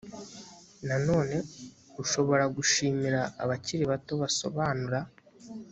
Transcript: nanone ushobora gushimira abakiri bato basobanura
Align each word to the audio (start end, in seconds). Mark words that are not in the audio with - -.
nanone 0.87 1.37
ushobora 2.01 2.43
gushimira 2.55 3.21
abakiri 3.43 3.83
bato 3.91 4.13
basobanura 4.21 4.99